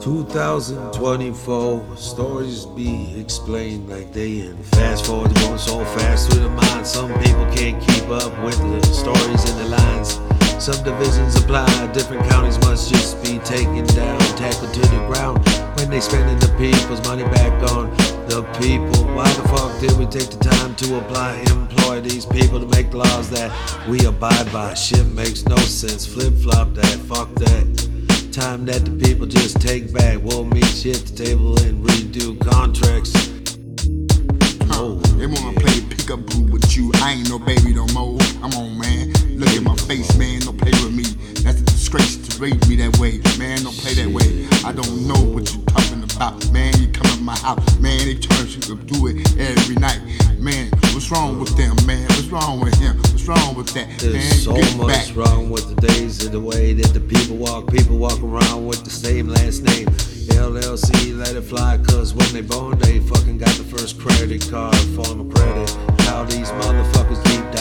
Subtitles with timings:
[0.00, 4.56] 2024 stories be explained like they in.
[4.72, 6.86] Fast forward going so fast through the mind.
[6.86, 10.18] Some people can't keep up with the stories and the lines.
[10.58, 15.46] Subdivisions apply different counties must just be taken down tackled to the ground.
[15.76, 17.90] When they spending the people's money back on
[18.26, 19.04] the people.
[19.14, 22.94] Why the fuck did we take the time to apply employ these people to make
[22.94, 23.52] laws that
[23.86, 24.72] we abide by?
[24.72, 26.06] Shit makes no sense.
[26.06, 27.89] Flip flop that fuck that
[28.30, 30.22] Time that the people just take back.
[30.22, 33.10] We'll meet shit at the table and redo contracts.
[34.70, 34.78] Huh.
[34.78, 36.92] Oh, they wanna play pickup boo with you.
[37.02, 38.16] I ain't no baby no more.
[38.38, 39.10] I'm on, man.
[39.34, 40.40] Look at my face, man.
[40.46, 41.02] Don't play with me.
[41.42, 43.18] That's a disgrace to raise me that way.
[43.36, 44.46] Man, don't play that way.
[44.64, 46.38] I don't know what you talking about.
[46.52, 47.80] Man, you come in my house.
[47.80, 50.00] Man, they turn you to do it every night.
[50.38, 52.06] Man, what's wrong with them, man?
[52.14, 52.99] What's wrong with him?
[53.30, 53.86] Wrong with that?
[54.00, 55.16] There's man, so much back.
[55.16, 57.70] wrong with the days and the way that the people walk.
[57.70, 59.86] People walk around with the same last name.
[60.34, 64.74] LLC, let it fly, cause when they born, they fucking got the first credit card,
[64.98, 65.70] form of credit.
[66.10, 67.59] How these motherfuckers deep down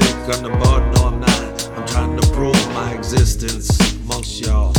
[0.00, 1.78] statistic on the I'm not.
[1.78, 3.68] I'm trying to prove my existence
[4.02, 4.72] amongst y'all.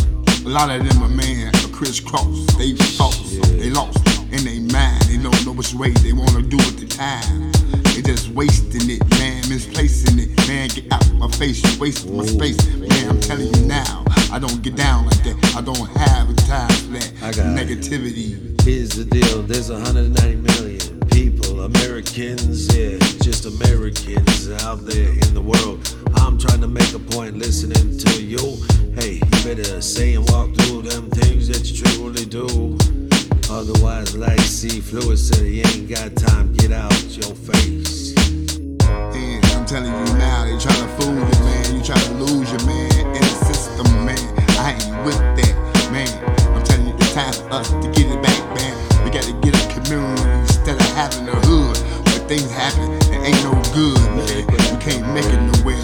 [0.46, 2.46] A lot of them are man, are crisscross.
[2.58, 4.00] They false, they lost
[4.32, 5.02] in they mind.
[5.04, 7.52] They don't know which way they wanna do with the time.
[7.94, 10.30] They just wasting it, man, misplacing it.
[10.48, 12.58] Man, get out my face, you wasting my space.
[12.76, 15.56] Man, I'm telling you now, I don't get down like that.
[15.56, 17.68] I don't have the time for that I got it.
[17.68, 18.62] negativity.
[18.62, 20.91] Here's the deal there's 190 million
[21.62, 25.78] Americans, yeah, just Americans out there in the world.
[26.16, 28.58] I'm trying to make a point listening to you.
[28.96, 32.78] Hey, you better say and walk through them things that you truly do.
[33.50, 34.80] Otherwise, like C.
[34.82, 38.16] Fluid said, you ain't got time, get out your face.
[38.90, 41.76] And I'm telling you now, they trying to fool you, man.
[41.76, 44.18] You trying to lose your man in the system, man.
[44.58, 46.10] I ain't with that, man.
[46.56, 49.04] I'm telling you, it's time for us to get it back, man.
[49.04, 51.41] We gotta get a community instead of having a
[52.38, 54.48] things happen, it ain't no good, man.
[54.48, 55.76] We can't make it nowhere.